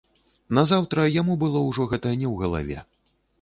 [0.57, 2.79] Назаўтра яму было ўжо гэта не ў галаве.